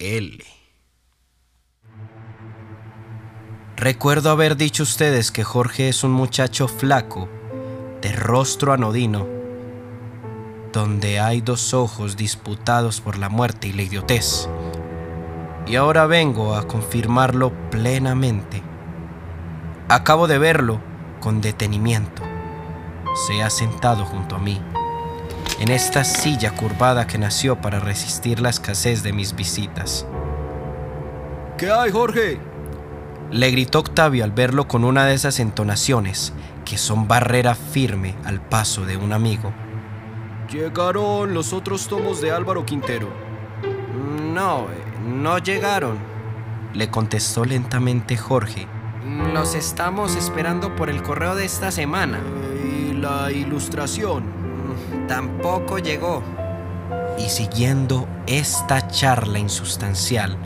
L. 0.00 0.38
Recuerdo 3.76 4.30
haber 4.30 4.56
dicho 4.56 4.82
ustedes 4.82 5.30
que 5.30 5.44
Jorge 5.44 5.90
es 5.90 6.04
un 6.04 6.10
muchacho 6.10 6.68
flaco, 6.68 7.28
de 8.00 8.10
rostro 8.12 8.72
anodino, 8.72 9.26
donde 10.72 11.20
hay 11.20 11.42
dos 11.42 11.74
ojos 11.74 12.16
disputados 12.16 13.02
por 13.02 13.18
la 13.18 13.28
muerte 13.28 13.68
y 13.68 13.74
la 13.74 13.82
idiotez. 13.82 14.48
Y 15.66 15.76
ahora 15.76 16.06
vengo 16.06 16.54
a 16.54 16.66
confirmarlo 16.66 17.52
plenamente. 17.70 18.62
Acabo 19.88 20.28
de 20.28 20.38
verlo 20.38 20.80
con 21.20 21.42
detenimiento. 21.42 22.22
Se 23.26 23.42
ha 23.42 23.50
sentado 23.50 24.06
junto 24.06 24.36
a 24.36 24.38
mí, 24.38 24.62
en 25.60 25.68
esta 25.68 26.04
silla 26.04 26.52
curvada 26.52 27.06
que 27.06 27.18
nació 27.18 27.60
para 27.60 27.80
resistir 27.80 28.40
la 28.40 28.48
escasez 28.48 29.02
de 29.02 29.12
mis 29.12 29.36
visitas. 29.36 30.06
¿Qué 31.58 31.70
hay, 31.70 31.90
Jorge? 31.90 32.40
Le 33.30 33.50
gritó 33.50 33.80
Octavio 33.80 34.24
al 34.24 34.32
verlo 34.32 34.66
con 34.66 34.84
una 34.84 35.04
de 35.04 35.12
esas 35.12 35.38
entonaciones 35.38 36.32
que 36.64 36.78
son 36.78 37.06
barrera 37.06 37.54
firme 37.54 38.14
al 38.24 38.40
paso 38.40 38.86
de 38.86 38.96
un 38.96 39.12
amigo. 39.12 39.52
Llegaron 40.50 41.34
los 41.34 41.52
otros 41.52 41.86
tomos 41.88 42.22
de 42.22 42.32
Álvaro 42.32 42.64
Quintero. 42.64 43.08
No, 44.32 44.66
no 45.06 45.38
llegaron, 45.38 45.98
le 46.72 46.88
contestó 46.88 47.44
lentamente 47.44 48.16
Jorge. 48.16 48.66
Los 49.34 49.54
estamos 49.54 50.16
esperando 50.16 50.74
por 50.74 50.88
el 50.88 51.02
correo 51.02 51.34
de 51.34 51.44
esta 51.44 51.70
semana. 51.70 52.18
¿Y 52.64 52.94
la 52.94 53.30
ilustración? 53.30 54.39
Tampoco 55.10 55.78
llegó. 55.78 56.22
Y 57.18 57.28
siguiendo 57.30 58.06
esta 58.28 58.86
charla 58.86 59.40
insustancial, 59.40 60.38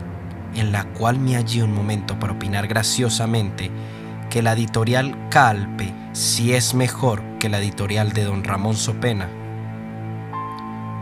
en 0.55 0.71
la 0.71 0.85
cual 0.93 1.19
me 1.19 1.35
hallé 1.35 1.61
un 1.61 1.71
momento 1.71 2.17
para 2.17 2.33
opinar 2.33 2.67
graciosamente 2.67 3.69
que 4.31 4.41
la 4.41 4.53
editorial 4.53 5.29
Calpe 5.29 5.93
sí 6.13 6.53
es 6.53 6.73
mejor 6.73 7.21
que 7.37 7.47
la 7.47 7.59
editorial 7.59 8.11
de 8.13 8.23
don 8.23 8.43
Ramón 8.43 8.75
Sopena. 8.75 9.29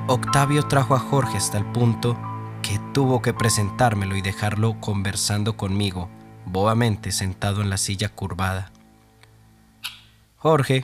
Octavio 0.07 0.67
trajo 0.67 0.93
a 0.93 0.99
Jorge 0.99 1.37
hasta 1.37 1.57
el 1.57 1.65
punto 1.71 2.19
que 2.61 2.81
tuvo 2.93 3.21
que 3.21 3.33
presentármelo 3.33 4.17
y 4.17 4.21
dejarlo 4.21 4.77
conversando 4.81 5.55
conmigo, 5.55 6.09
bobamente 6.45 7.13
sentado 7.13 7.61
en 7.61 7.69
la 7.69 7.77
silla 7.77 8.09
curvada. 8.09 8.73
Jorge 10.35 10.83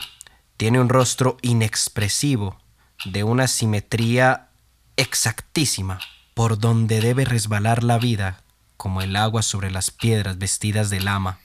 tiene 0.55 0.80
un 0.80 0.88
rostro 0.88 1.36
inexpresivo, 1.41 2.58
de 3.05 3.23
una 3.23 3.47
simetría 3.47 4.50
exactísima, 4.97 6.00
por 6.33 6.59
donde 6.59 7.02
debe 7.02 7.25
resbalar 7.25 7.83
la 7.83 7.97
vida 7.97 8.44
como 8.78 9.02
el 9.02 9.16
agua 9.16 9.42
sobre 9.42 9.72
las 9.72 9.92
piedras 9.92 10.38
vestidas 10.38 10.89
de 10.89 11.02
lama. 11.02 11.39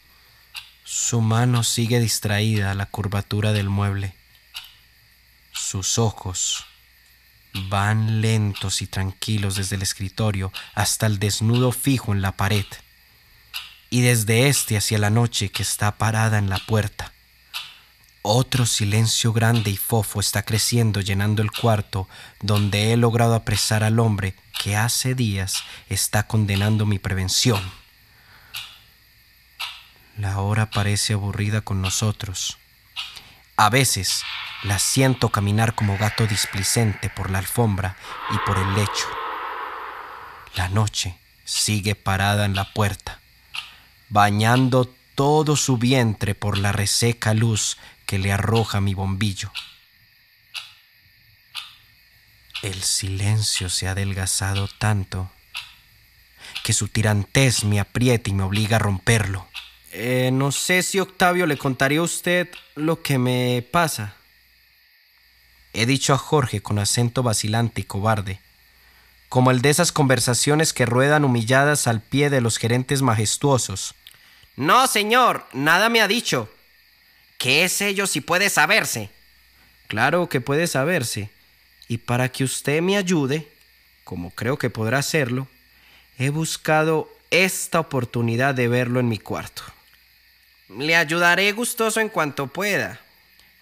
Su 0.84 1.20
mano 1.20 1.64
sigue 1.64 1.98
distraída 1.98 2.70
a 2.70 2.74
la 2.74 2.86
curvatura 2.86 3.52
del 3.52 3.68
mueble. 3.68 4.14
Sus 5.52 5.98
ojos 5.98 6.64
van 7.68 8.20
lentos 8.20 8.82
y 8.82 8.86
tranquilos 8.86 9.56
desde 9.56 9.76
el 9.76 9.82
escritorio 9.82 10.52
hasta 10.74 11.06
el 11.06 11.18
desnudo 11.18 11.72
fijo 11.72 12.12
en 12.12 12.22
la 12.22 12.32
pared, 12.32 12.66
y 13.90 14.02
desde 14.02 14.48
este 14.48 14.76
hacia 14.76 14.98
la 14.98 15.10
noche 15.10 15.50
que 15.50 15.62
está 15.62 15.96
parada 15.96 16.38
en 16.38 16.50
la 16.50 16.58
puerta. 16.58 17.13
Otro 18.26 18.64
silencio 18.64 19.34
grande 19.34 19.70
y 19.70 19.76
fofo 19.76 20.18
está 20.18 20.44
creciendo 20.44 21.02
llenando 21.02 21.42
el 21.42 21.50
cuarto 21.50 22.08
donde 22.40 22.90
he 22.90 22.96
logrado 22.96 23.34
apresar 23.34 23.84
al 23.84 24.00
hombre 24.00 24.34
que 24.62 24.76
hace 24.76 25.14
días 25.14 25.62
está 25.90 26.26
condenando 26.26 26.86
mi 26.86 26.98
prevención. 26.98 27.60
La 30.16 30.40
hora 30.40 30.70
parece 30.70 31.12
aburrida 31.12 31.60
con 31.60 31.82
nosotros. 31.82 32.56
A 33.58 33.68
veces 33.68 34.22
la 34.62 34.78
siento 34.78 35.28
caminar 35.28 35.74
como 35.74 35.98
gato 35.98 36.26
displicente 36.26 37.10
por 37.10 37.28
la 37.28 37.40
alfombra 37.40 37.98
y 38.30 38.38
por 38.46 38.56
el 38.56 38.74
lecho. 38.74 39.06
La 40.54 40.70
noche 40.70 41.18
sigue 41.44 41.94
parada 41.94 42.46
en 42.46 42.54
la 42.54 42.72
puerta, 42.72 43.20
bañando 44.08 44.90
todo 45.14 45.56
su 45.56 45.76
vientre 45.76 46.34
por 46.34 46.58
la 46.58 46.72
reseca 46.72 47.34
luz 47.34 47.76
que 48.14 48.20
le 48.20 48.30
arroja 48.30 48.80
mi 48.80 48.94
bombillo. 48.94 49.50
El 52.62 52.80
silencio 52.80 53.68
se 53.68 53.88
ha 53.88 53.90
adelgazado 53.90 54.68
tanto 54.78 55.32
que 56.62 56.72
su 56.72 56.86
tirantez 56.86 57.64
me 57.64 57.80
aprieta 57.80 58.30
y 58.30 58.34
me 58.34 58.44
obliga 58.44 58.76
a 58.76 58.78
romperlo. 58.78 59.48
Eh, 59.90 60.30
no 60.32 60.52
sé 60.52 60.84
si 60.84 61.00
Octavio 61.00 61.46
le 61.46 61.58
contaría 61.58 61.98
a 61.98 62.04
usted 62.04 62.48
lo 62.76 63.02
que 63.02 63.18
me 63.18 63.66
pasa. 63.72 64.14
He 65.72 65.84
dicho 65.84 66.14
a 66.14 66.18
Jorge 66.18 66.62
con 66.62 66.78
acento 66.78 67.24
vacilante 67.24 67.80
y 67.80 67.84
cobarde, 67.84 68.38
como 69.28 69.50
el 69.50 69.60
de 69.60 69.70
esas 69.70 69.90
conversaciones 69.90 70.72
que 70.72 70.86
ruedan 70.86 71.24
humilladas 71.24 71.88
al 71.88 72.00
pie 72.00 72.30
de 72.30 72.40
los 72.40 72.58
gerentes 72.58 73.02
majestuosos. 73.02 73.96
No, 74.54 74.86
señor, 74.86 75.48
nada 75.52 75.88
me 75.88 76.00
ha 76.00 76.06
dicho. 76.06 76.53
¿Qué 77.44 77.64
es 77.64 77.82
ello 77.82 78.06
si 78.06 78.22
puede 78.22 78.48
saberse? 78.48 79.10
Claro 79.86 80.30
que 80.30 80.40
puede 80.40 80.66
saberse. 80.66 81.28
Y 81.88 81.98
para 81.98 82.30
que 82.30 82.42
usted 82.42 82.80
me 82.80 82.96
ayude, 82.96 83.46
como 84.02 84.30
creo 84.30 84.56
que 84.56 84.70
podrá 84.70 85.00
hacerlo, 85.00 85.46
he 86.16 86.30
buscado 86.30 87.06
esta 87.30 87.80
oportunidad 87.80 88.54
de 88.54 88.68
verlo 88.68 88.98
en 88.98 89.10
mi 89.10 89.18
cuarto. 89.18 89.62
Le 90.70 90.96
ayudaré 90.96 91.52
gustoso 91.52 92.00
en 92.00 92.08
cuanto 92.08 92.46
pueda, 92.46 92.98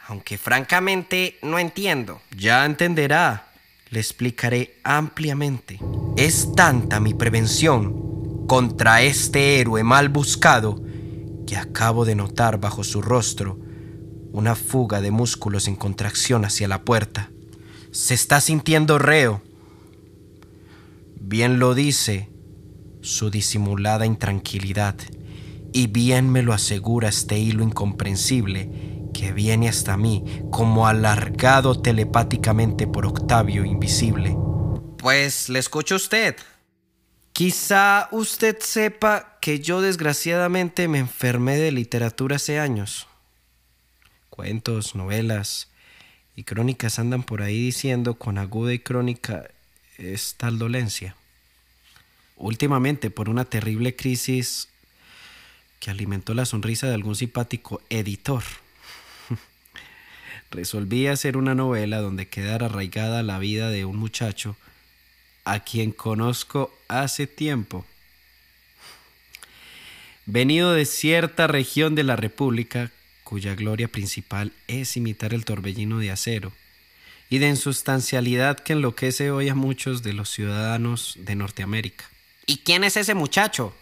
aunque 0.06 0.38
francamente 0.38 1.36
no 1.42 1.58
entiendo. 1.58 2.22
Ya 2.36 2.64
entenderá, 2.64 3.48
le 3.90 3.98
explicaré 3.98 4.76
ampliamente. 4.84 5.80
Es 6.16 6.54
tanta 6.54 7.00
mi 7.00 7.14
prevención 7.14 8.46
contra 8.46 9.02
este 9.02 9.58
héroe 9.58 9.82
mal 9.82 10.08
buscado 10.08 10.80
que 11.48 11.56
acabo 11.56 12.04
de 12.04 12.14
notar 12.14 12.60
bajo 12.60 12.84
su 12.84 13.02
rostro 13.02 13.71
una 14.32 14.54
fuga 14.54 15.00
de 15.00 15.10
músculos 15.10 15.68
en 15.68 15.76
contracción 15.76 16.44
hacia 16.44 16.68
la 16.68 16.82
puerta. 16.82 17.30
Se 17.90 18.14
está 18.14 18.40
sintiendo 18.40 18.98
reo. 18.98 19.42
Bien 21.20 21.58
lo 21.58 21.74
dice 21.74 22.28
su 23.02 23.30
disimulada 23.30 24.06
intranquilidad, 24.06 24.96
y 25.72 25.86
bien 25.88 26.30
me 26.30 26.42
lo 26.42 26.52
asegura 26.52 27.08
este 27.08 27.38
hilo 27.38 27.64
incomprensible 27.64 29.08
que 29.12 29.32
viene 29.32 29.68
hasta 29.68 29.96
mí 29.96 30.24
como 30.50 30.86
alargado 30.86 31.80
telepáticamente 31.80 32.86
por 32.86 33.06
Octavio 33.06 33.64
invisible. 33.64 34.36
Pues 34.98 35.48
le 35.48 35.58
escucho 35.58 35.94
a 35.94 35.96
usted. 35.96 36.36
Quizá 37.32 38.08
usted 38.12 38.58
sepa 38.60 39.38
que 39.40 39.60
yo 39.60 39.80
desgraciadamente 39.80 40.86
me 40.86 40.98
enfermé 40.98 41.56
de 41.56 41.72
literatura 41.72 42.36
hace 42.36 42.58
años. 42.58 43.08
Cuentos, 44.32 44.94
novelas 44.94 45.68
y 46.36 46.44
crónicas 46.44 46.98
andan 46.98 47.22
por 47.22 47.42
ahí 47.42 47.66
diciendo 47.66 48.14
con 48.14 48.38
aguda 48.38 48.72
y 48.72 48.78
crónica 48.78 49.50
es 49.98 50.36
tal 50.38 50.58
dolencia. 50.58 51.16
Últimamente, 52.38 53.10
por 53.10 53.28
una 53.28 53.44
terrible 53.44 53.94
crisis 53.94 54.70
que 55.80 55.90
alimentó 55.90 56.32
la 56.32 56.46
sonrisa 56.46 56.86
de 56.86 56.94
algún 56.94 57.14
simpático 57.14 57.82
editor, 57.90 58.42
resolví 60.50 61.08
hacer 61.08 61.36
una 61.36 61.54
novela 61.54 62.00
donde 62.00 62.28
quedara 62.28 62.66
arraigada 62.66 63.22
la 63.22 63.38
vida 63.38 63.68
de 63.68 63.84
un 63.84 63.98
muchacho 63.98 64.56
a 65.44 65.60
quien 65.60 65.92
conozco 65.92 66.74
hace 66.88 67.26
tiempo. 67.26 67.84
Venido 70.24 70.72
de 70.72 70.86
cierta 70.86 71.48
región 71.48 71.94
de 71.94 72.04
la 72.04 72.16
República 72.16 72.90
cuya 73.32 73.54
gloria 73.54 73.88
principal 73.88 74.52
es 74.68 74.94
imitar 74.98 75.32
el 75.32 75.46
torbellino 75.46 75.98
de 76.00 76.10
acero, 76.10 76.52
y 77.30 77.38
de 77.38 77.48
insustancialidad 77.48 78.58
que 78.58 78.74
enloquece 78.74 79.30
hoy 79.30 79.48
a 79.48 79.54
muchos 79.54 80.02
de 80.02 80.12
los 80.12 80.28
ciudadanos 80.28 81.14
de 81.18 81.34
Norteamérica. 81.34 82.04
¿Y 82.44 82.58
quién 82.58 82.84
es 82.84 82.98
ese 82.98 83.14
muchacho? 83.14 83.74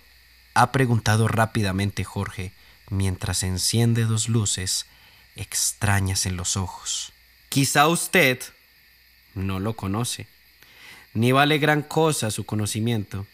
ha 0.55 0.71
preguntado 0.71 1.27
rápidamente 1.27 2.05
Jorge 2.05 2.53
mientras 2.91 3.43
enciende 3.43 4.05
dos 4.05 4.29
luces 4.29 4.87
extrañas 5.35 6.27
en 6.27 6.37
los 6.37 6.57
ojos. 6.57 7.13
Quizá 7.49 7.89
usted 7.89 8.39
no 9.35 9.59
lo 9.59 9.75
conoce, 9.75 10.29
ni 11.13 11.33
vale 11.33 11.59
gran 11.59 11.83
cosa 11.83 12.31
su 12.31 12.47
conocimiento, 12.47 13.27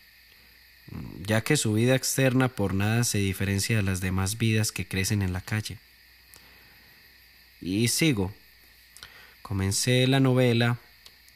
ya 1.20 1.42
que 1.42 1.58
su 1.58 1.74
vida 1.74 1.94
externa 1.94 2.48
por 2.48 2.72
nada 2.72 3.04
se 3.04 3.18
diferencia 3.18 3.76
de 3.76 3.82
las 3.82 4.00
demás 4.00 4.38
vidas 4.38 4.72
que 4.72 4.88
crecen 4.88 5.20
en 5.20 5.34
la 5.34 5.42
calle. 5.42 5.76
Y 7.60 7.88
sigo. 7.88 8.32
Comencé 9.42 10.06
la 10.06 10.20
novela 10.20 10.78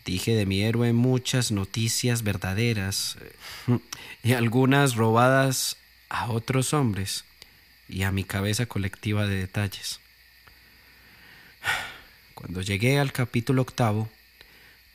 Dije 0.05 0.35
de 0.35 0.47
mi 0.47 0.63
héroe 0.63 0.93
muchas 0.93 1.53
noticias 1.53 2.23
verdaderas 2.23 3.17
eh, 3.69 3.79
y 4.23 4.33
algunas 4.33 4.95
robadas 4.95 5.77
a 6.09 6.31
otros 6.31 6.73
hombres 6.73 7.25
y 7.89 8.03
a 8.03 8.11
mi 8.11 8.25
cabeza 8.25 8.67
colectiva 8.67 9.27
de 9.27 9.37
detalles. 9.37 10.01
Cuando 12.35 12.63
llegué 12.63 12.99
al 12.99 13.13
capítulo 13.13 13.63
octavo, 13.63 14.09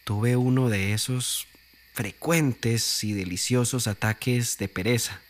tuve 0.03 0.35
uno 0.35 0.69
de 0.69 0.93
esos 0.93 1.47
frecuentes 1.93 3.03
y 3.03 3.13
deliciosos 3.13 3.87
ataques 3.87 4.57
de 4.57 4.67
pereza, 4.67 5.21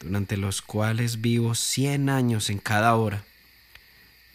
durante 0.00 0.36
los 0.36 0.62
cuales 0.62 1.20
vivo 1.20 1.54
cien 1.54 2.08
años 2.08 2.50
en 2.50 2.58
cada 2.58 2.94
hora. 2.94 3.24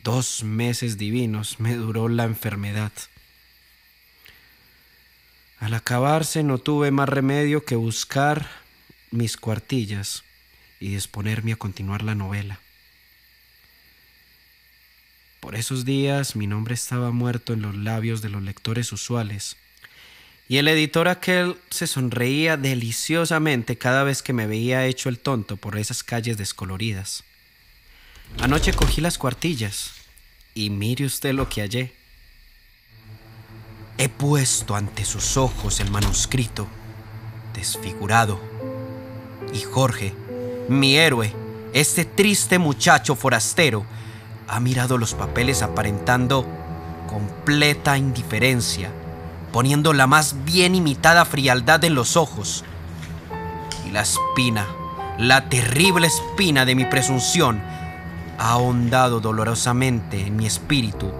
Dos 0.03 0.43
meses 0.43 0.97
divinos 0.97 1.59
me 1.59 1.75
duró 1.75 2.07
la 2.07 2.23
enfermedad. 2.23 2.91
Al 5.59 5.73
acabarse 5.73 6.41
no 6.41 6.57
tuve 6.57 6.89
más 6.89 7.09
remedio 7.09 7.65
que 7.65 7.75
buscar 7.75 8.49
mis 9.11 9.35
cuartillas 9.35 10.23
y 10.79 10.93
disponerme 10.93 11.53
a 11.53 11.57
continuar 11.57 12.01
la 12.01 12.15
novela. 12.15 12.59
Por 15.41 15.55
esos 15.55 15.83
días 15.83 16.37
mi 16.37 16.47
nombre 16.47 16.75
estaba 16.75 17.11
muerto 17.11 17.51
en 17.53 17.61
los 17.61 17.75
labios 17.75 18.21
de 18.21 18.29
los 18.29 18.41
lectores 18.41 18.93
usuales, 18.93 19.57
y 20.47 20.57
el 20.57 20.67
editor 20.67 21.09
aquel 21.09 21.57
se 21.69 21.87
sonreía 21.87 22.55
deliciosamente 22.55 23.77
cada 23.77 24.03
vez 24.03 24.23
que 24.23 24.33
me 24.33 24.47
veía 24.47 24.85
hecho 24.85 25.09
el 25.09 25.19
tonto 25.19 25.57
por 25.57 25.77
esas 25.77 26.03
calles 26.03 26.37
descoloridas. 26.37 27.23
Anoche 28.37 28.73
cogí 28.73 29.01
las 29.01 29.17
cuartillas, 29.17 29.91
y 30.53 30.69
mire 30.69 31.05
usted 31.05 31.33
lo 31.33 31.49
que 31.49 31.61
hallé. 31.61 31.93
He 33.97 34.07
puesto 34.07 34.75
ante 34.75 35.03
sus 35.03 35.35
ojos 35.35 35.79
el 35.79 35.91
manuscrito, 35.91 36.67
desfigurado, 37.53 38.39
y 39.53 39.59
Jorge, 39.61 40.13
mi 40.69 40.95
héroe, 40.95 41.33
este 41.73 42.05
triste 42.05 42.59
muchacho 42.59 43.15
forastero, 43.15 43.85
ha 44.47 44.59
mirado 44.59 44.97
los 44.97 45.13
papeles 45.13 45.61
aparentando 45.61 46.45
completa 47.07 47.97
indiferencia, 47.97 48.91
poniendo 49.51 49.93
la 49.93 50.07
más 50.07 50.45
bien 50.45 50.75
imitada 50.75 51.25
frialdad 51.25 51.83
en 51.83 51.95
los 51.95 52.15
ojos. 52.15 52.63
Y 53.87 53.91
la 53.91 54.01
espina, 54.01 54.67
la 55.17 55.49
terrible 55.49 56.07
espina 56.07 56.65
de 56.65 56.75
mi 56.75 56.85
presunción, 56.85 57.61
ha 58.39 58.51
ahondado 58.51 59.19
dolorosamente 59.19 60.21
en 60.21 60.37
mi 60.37 60.47
espíritu 60.47 61.11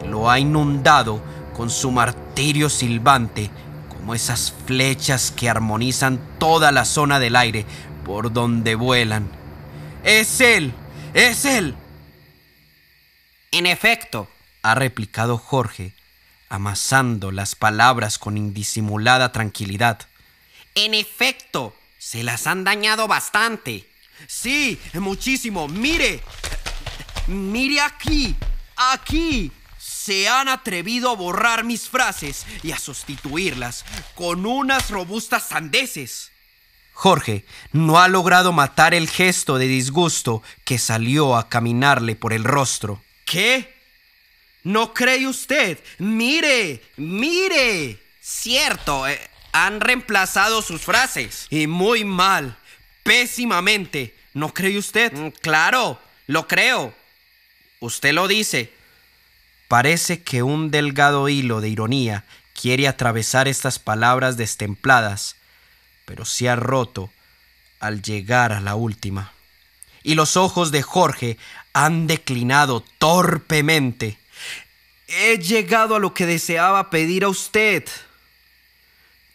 y 0.00 0.06
lo 0.06 0.30
ha 0.30 0.38
inundado 0.38 1.20
con 1.52 1.68
su 1.68 1.90
martirio 1.90 2.70
silbante, 2.70 3.50
como 3.88 4.14
esas 4.14 4.54
flechas 4.64 5.32
que 5.32 5.50
armonizan 5.50 6.20
toda 6.38 6.70
la 6.70 6.84
zona 6.84 7.18
del 7.18 7.34
aire 7.34 7.66
por 8.04 8.32
donde 8.32 8.76
vuelan. 8.76 9.28
Es 10.04 10.40
él, 10.40 10.72
es 11.12 11.44
él. 11.44 11.74
En 13.50 13.66
efecto, 13.66 14.28
ha 14.62 14.76
replicado 14.76 15.38
Jorge, 15.38 15.92
amasando 16.48 17.32
las 17.32 17.56
palabras 17.56 18.18
con 18.18 18.36
indisimulada 18.36 19.32
tranquilidad. 19.32 20.06
En 20.76 20.94
efecto, 20.94 21.74
se 21.98 22.22
las 22.22 22.46
han 22.46 22.62
dañado 22.62 23.08
bastante. 23.08 23.88
Sí, 24.26 24.80
muchísimo. 24.94 25.68
Mire. 25.68 26.20
Mire 27.26 27.80
aquí. 27.80 28.34
Aquí. 28.76 29.52
Se 29.78 30.28
han 30.28 30.48
atrevido 30.48 31.10
a 31.10 31.16
borrar 31.16 31.64
mis 31.64 31.88
frases 31.88 32.46
y 32.62 32.72
a 32.72 32.78
sustituirlas 32.78 33.84
con 34.14 34.44
unas 34.44 34.90
robustas 34.90 35.48
sandeces. 35.48 36.30
Jorge 36.92 37.44
no 37.72 38.00
ha 38.00 38.08
logrado 38.08 38.52
matar 38.52 38.94
el 38.94 39.08
gesto 39.08 39.58
de 39.58 39.66
disgusto 39.66 40.42
que 40.64 40.78
salió 40.78 41.36
a 41.36 41.48
caminarle 41.48 42.16
por 42.16 42.32
el 42.32 42.44
rostro. 42.44 43.02
¿Qué? 43.26 43.74
¿No 44.62 44.94
cree 44.94 45.26
usted? 45.26 45.78
Mire, 45.98 46.82
mire. 46.96 48.00
Cierto, 48.20 49.06
eh, 49.06 49.20
han 49.52 49.80
reemplazado 49.80 50.62
sus 50.62 50.82
frases. 50.82 51.46
Y 51.50 51.66
muy 51.66 52.04
mal, 52.04 52.56
pésimamente. 53.04 54.16
¿No 54.32 54.52
cree 54.52 54.76
usted? 54.76 55.12
Mm, 55.12 55.28
claro, 55.40 56.00
lo 56.26 56.48
creo. 56.48 56.92
Usted 57.78 58.12
lo 58.12 58.26
dice. 58.26 58.72
Parece 59.68 60.22
que 60.22 60.42
un 60.42 60.72
delgado 60.72 61.28
hilo 61.28 61.60
de 61.60 61.68
ironía 61.68 62.24
quiere 62.60 62.88
atravesar 62.88 63.46
estas 63.46 63.78
palabras 63.78 64.36
destempladas, 64.36 65.36
pero 66.04 66.24
se 66.24 66.48
ha 66.48 66.56
roto 66.56 67.10
al 67.80 68.02
llegar 68.02 68.52
a 68.52 68.60
la 68.60 68.74
última. 68.74 69.32
Y 70.02 70.14
los 70.14 70.36
ojos 70.36 70.70
de 70.70 70.82
Jorge 70.82 71.38
han 71.72 72.06
declinado 72.06 72.84
torpemente. 72.98 74.18
He 75.06 75.38
llegado 75.38 75.96
a 75.96 75.98
lo 75.98 76.14
que 76.14 76.26
deseaba 76.26 76.90
pedir 76.90 77.24
a 77.24 77.28
usted. 77.28 77.84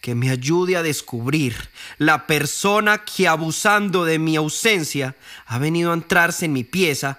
Que 0.00 0.14
me 0.14 0.30
ayude 0.30 0.76
a 0.76 0.82
descubrir 0.82 1.68
la 1.98 2.26
persona 2.26 3.04
que 3.04 3.28
abusando 3.28 4.04
de 4.04 4.18
mi 4.18 4.36
ausencia 4.36 5.16
ha 5.46 5.58
venido 5.58 5.90
a 5.90 5.94
entrarse 5.94 6.46
en 6.46 6.52
mi 6.52 6.64
pieza, 6.64 7.18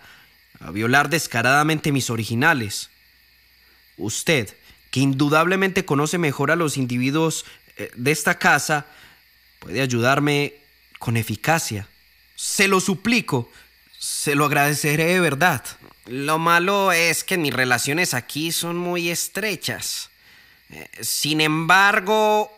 a 0.59 0.71
violar 0.71 1.09
descaradamente 1.09 1.91
mis 1.91 2.09
originales. 2.09 2.89
Usted, 3.97 4.55
que 4.89 4.99
indudablemente 4.99 5.85
conoce 5.85 6.17
mejor 6.17 6.51
a 6.51 6.55
los 6.55 6.77
individuos 6.77 7.45
eh, 7.77 7.91
de 7.95 8.11
esta 8.11 8.37
casa, 8.37 8.85
puede 9.59 9.81
ayudarme 9.81 10.55
con 10.99 11.17
eficacia. 11.17 11.87
Se 12.35 12.67
lo 12.67 12.79
suplico, 12.79 13.51
se 13.99 14.35
lo 14.35 14.45
agradeceré 14.45 15.05
de 15.05 15.19
verdad. 15.19 15.63
Lo 16.05 16.39
malo 16.39 16.91
es 16.91 17.23
que 17.23 17.37
mis 17.37 17.53
relaciones 17.53 18.13
aquí 18.13 18.51
son 18.51 18.75
muy 18.77 19.09
estrechas. 19.09 20.09
Eh, 20.71 20.89
sin 21.01 21.41
embargo, 21.41 22.51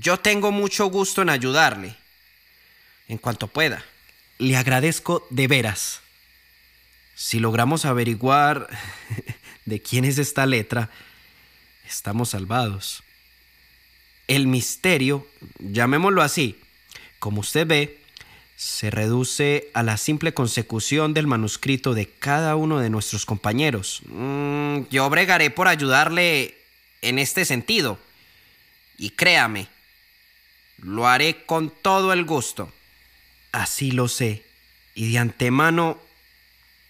yo 0.00 0.18
tengo 0.18 0.50
mucho 0.50 0.86
gusto 0.86 1.20
en 1.20 1.28
ayudarle. 1.28 1.94
En 3.06 3.18
cuanto 3.18 3.48
pueda. 3.48 3.84
Le 4.38 4.56
agradezco 4.56 5.26
de 5.28 5.46
veras. 5.46 6.00
Si 7.14 7.38
logramos 7.38 7.84
averiguar 7.84 8.68
de 9.66 9.82
quién 9.82 10.06
es 10.06 10.16
esta 10.16 10.46
letra, 10.46 10.88
estamos 11.86 12.30
salvados. 12.30 13.02
El 14.26 14.46
misterio, 14.46 15.26
llamémoslo 15.58 16.22
así, 16.22 16.58
como 17.18 17.40
usted 17.40 17.66
ve, 17.66 18.00
se 18.56 18.90
reduce 18.90 19.70
a 19.74 19.82
la 19.82 19.98
simple 19.98 20.32
consecución 20.32 21.12
del 21.12 21.26
manuscrito 21.26 21.92
de 21.92 22.08
cada 22.08 22.56
uno 22.56 22.78
de 22.78 22.88
nuestros 22.88 23.26
compañeros. 23.26 24.00
Mm, 24.06 24.82
yo 24.90 25.10
bregaré 25.10 25.50
por 25.50 25.68
ayudarle 25.68 26.56
en 27.02 27.18
este 27.18 27.44
sentido. 27.44 27.98
Y 28.96 29.10
créame, 29.10 29.68
lo 30.82 31.06
haré 31.06 31.44
con 31.44 31.70
todo 31.70 32.12
el 32.12 32.24
gusto. 32.24 32.72
Así 33.52 33.90
lo 33.90 34.08
sé. 34.08 34.44
Y 34.94 35.12
de 35.12 35.18
antemano, 35.18 35.98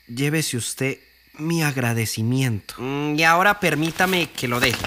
llévese 0.06 0.56
usted 0.56 0.98
mi 1.34 1.62
agradecimiento. 1.62 2.74
Mm, 2.78 3.18
y 3.18 3.24
ahora 3.24 3.60
permítame 3.60 4.30
que 4.30 4.48
lo 4.48 4.60
deje. 4.60 4.84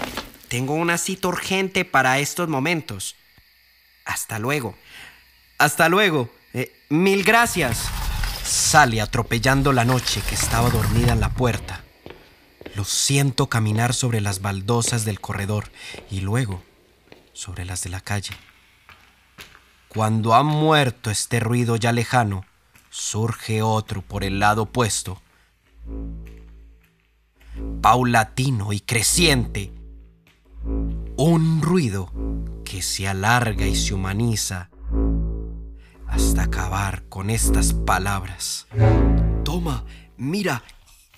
Tengo 0.48 0.74
una 0.74 0.98
cita 0.98 1.28
urgente 1.28 1.86
para 1.86 2.20
estos 2.20 2.48
momentos. 2.48 3.16
Hasta 4.06 4.40
luego. 4.40 4.76
Hasta 5.58 5.90
luego. 5.90 6.30
Eh, 6.54 6.76
mil 6.90 7.24
gracias. 7.24 7.86
Sale 8.44 9.02
atropellando 9.02 9.72
la 9.72 9.86
noche 9.86 10.22
que 10.28 10.36
estaba 10.36 10.70
dormida 10.70 11.14
en 11.14 11.22
la 11.22 11.30
puerta. 11.30 11.84
Lo 12.76 12.84
siento 12.84 13.48
caminar 13.48 13.94
sobre 13.94 14.22
las 14.22 14.42
baldosas 14.42 15.06
del 15.06 15.22
corredor 15.22 15.72
y 16.12 16.22
luego 16.22 16.64
sobre 17.34 17.66
las 17.66 17.84
de 17.84 17.90
la 17.90 18.02
calle. 18.02 18.32
Cuando 19.94 20.34
ha 20.34 20.42
muerto 20.42 21.12
este 21.12 21.40
ruido 21.40 21.76
ya 21.76 21.92
lejano, 21.92 22.46
surge 22.90 23.62
otro 23.62 24.02
por 24.02 24.24
el 24.24 24.40
lado 24.40 24.64
opuesto. 24.64 25.22
Paulatino 27.80 28.74
y 28.74 28.80
creciente. 28.80 29.72
Un 31.16 31.62
ruido 31.62 32.12
que 32.66 32.82
se 32.82 33.08
alarga 33.08 33.68
y 33.68 33.76
se 33.76 33.94
humaniza 33.94 34.72
hasta 36.08 36.44
acabar 36.44 37.04
con 37.08 37.30
estas 37.30 37.74
palabras. 37.74 38.66
Toma, 39.44 39.86
mira, 40.18 40.64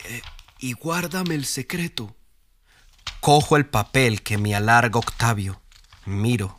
eh, 0.03 0.21
y 0.59 0.73
guárdame 0.73 1.35
el 1.35 1.45
secreto. 1.45 2.13
Cojo 3.21 3.55
el 3.55 3.67
papel 3.67 4.21
que 4.21 4.37
me 4.37 4.53
alarga 4.53 4.99
Octavio, 4.99 5.61
miro, 6.05 6.57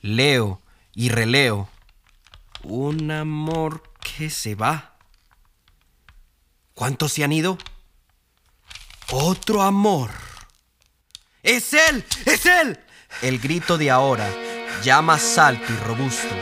leo 0.00 0.62
y 0.94 1.08
releo. 1.08 1.68
Un 2.62 3.10
amor 3.10 3.82
que 4.00 4.30
se 4.30 4.54
va. 4.54 4.96
¿Cuántos 6.74 7.12
se 7.12 7.24
han 7.24 7.32
ido? 7.32 7.58
Otro 9.12 9.62
amor. 9.62 10.10
¡Es 11.42 11.72
él! 11.72 12.04
¡Es 12.26 12.46
él! 12.46 12.78
El 13.22 13.38
grito 13.38 13.76
de 13.76 13.90
ahora, 13.90 14.28
ya 14.82 15.02
más 15.02 15.36
alto 15.36 15.72
y 15.72 15.76
robusto, 15.86 16.34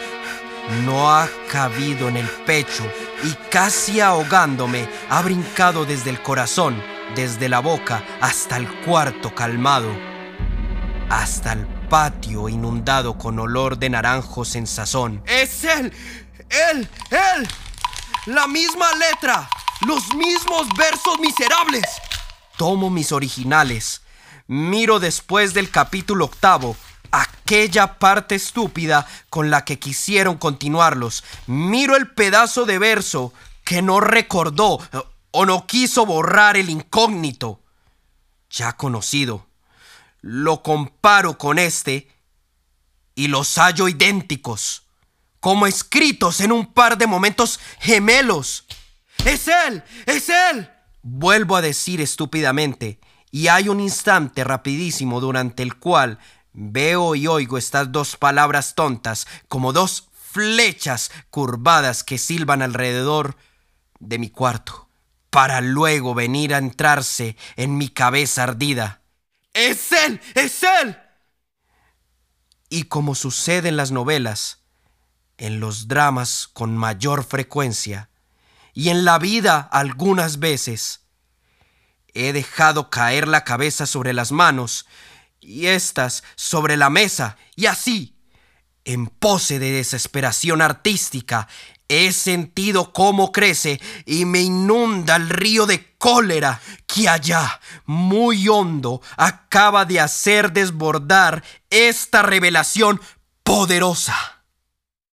no 0.84 1.10
ha 1.10 1.28
cabido 1.50 2.08
en 2.08 2.16
el 2.16 2.26
pecho 2.46 2.84
y 3.24 3.32
casi 3.50 4.00
ahogándome 4.00 4.88
ha 5.08 5.22
brincado 5.22 5.84
desde 5.84 6.10
el 6.10 6.22
corazón, 6.22 6.82
desde 7.14 7.48
la 7.48 7.60
boca 7.60 8.04
hasta 8.20 8.56
el 8.58 8.68
cuarto 8.82 9.34
calmado, 9.34 9.90
hasta 11.08 11.54
el 11.54 11.77
patio 11.88 12.48
inundado 12.48 13.16
con 13.16 13.38
olor 13.38 13.78
de 13.78 13.90
naranjos 13.90 14.54
en 14.54 14.66
sazón. 14.66 15.22
¡Es 15.26 15.64
él! 15.64 15.92
¡Él! 16.50 16.88
¡Él! 17.10 17.48
¡La 18.26 18.46
misma 18.46 18.86
letra! 18.94 19.48
¡Los 19.86 20.14
mismos 20.14 20.66
versos 20.76 21.18
miserables! 21.20 21.84
Tomo 22.56 22.90
mis 22.90 23.12
originales, 23.12 24.02
miro 24.46 24.98
después 24.98 25.54
del 25.54 25.70
capítulo 25.70 26.26
octavo 26.26 26.76
aquella 27.10 27.98
parte 27.98 28.34
estúpida 28.34 29.06
con 29.30 29.50
la 29.50 29.64
que 29.64 29.78
quisieron 29.78 30.36
continuarlos. 30.36 31.24
Miro 31.46 31.96
el 31.96 32.10
pedazo 32.10 32.66
de 32.66 32.78
verso 32.78 33.32
que 33.64 33.82
no 33.82 34.00
recordó 34.00 34.80
o 35.30 35.46
no 35.46 35.66
quiso 35.66 36.04
borrar 36.04 36.56
el 36.56 36.70
incógnito. 36.70 37.60
Ya 38.50 38.74
conocido. 38.74 39.47
Lo 40.30 40.62
comparo 40.62 41.38
con 41.38 41.58
este 41.58 42.06
y 43.14 43.28
los 43.28 43.56
hallo 43.56 43.88
idénticos, 43.88 44.82
como 45.40 45.66
escritos 45.66 46.42
en 46.42 46.52
un 46.52 46.66
par 46.66 46.98
de 46.98 47.06
momentos 47.06 47.58
gemelos. 47.80 48.66
¡Es 49.24 49.48
él! 49.48 49.82
¡Es 50.04 50.28
él! 50.28 50.68
Vuelvo 51.00 51.56
a 51.56 51.62
decir 51.62 52.02
estúpidamente, 52.02 53.00
y 53.30 53.48
hay 53.48 53.70
un 53.70 53.80
instante 53.80 54.44
rapidísimo 54.44 55.18
durante 55.18 55.62
el 55.62 55.76
cual 55.76 56.18
Veo 56.52 57.14
y 57.14 57.26
oigo 57.26 57.56
estas 57.56 57.90
dos 57.90 58.16
palabras 58.16 58.74
tontas 58.74 59.26
como 59.48 59.72
dos 59.72 60.08
flechas 60.12 61.10
curvadas 61.30 62.04
que 62.04 62.18
silban 62.18 62.60
alrededor 62.60 63.36
de 63.98 64.18
mi 64.18 64.28
cuarto, 64.28 64.90
para 65.30 65.62
luego 65.62 66.14
venir 66.14 66.52
a 66.52 66.58
entrarse 66.58 67.36
en 67.56 67.78
mi 67.78 67.88
cabeza 67.88 68.42
ardida. 68.42 68.97
¡Es 69.58 69.90
él! 69.90 70.20
¡Es 70.36 70.62
él! 70.62 70.96
Y 72.68 72.84
como 72.84 73.16
sucede 73.16 73.68
en 73.68 73.76
las 73.76 73.90
novelas, 73.90 74.60
en 75.36 75.58
los 75.58 75.88
dramas 75.88 76.48
con 76.52 76.76
mayor 76.76 77.24
frecuencia, 77.24 78.08
y 78.72 78.90
en 78.90 79.04
la 79.04 79.18
vida 79.18 79.58
algunas 79.72 80.38
veces, 80.38 81.00
he 82.14 82.32
dejado 82.32 82.88
caer 82.88 83.26
la 83.26 83.42
cabeza 83.42 83.86
sobre 83.86 84.12
las 84.12 84.30
manos 84.30 84.86
y 85.40 85.66
estas 85.66 86.22
sobre 86.36 86.76
la 86.76 86.88
mesa, 86.88 87.36
y 87.56 87.66
así, 87.66 88.16
en 88.84 89.08
pose 89.08 89.58
de 89.58 89.72
desesperación 89.72 90.62
artística, 90.62 91.48
he 91.88 92.12
sentido 92.12 92.92
cómo 92.92 93.32
crece 93.32 93.80
y 94.04 94.24
me 94.24 94.40
inunda 94.40 95.16
el 95.16 95.28
río 95.28 95.66
de 95.66 95.94
cólera 95.96 96.60
que 96.86 97.08
allá, 97.08 97.60
muy 97.86 98.48
hondo, 98.48 99.00
acaba 99.16 99.84
de 99.84 100.00
hacer 100.00 100.52
desbordar 100.52 101.42
esta 101.70 102.22
revelación 102.22 103.00
poderosa. 103.42 104.37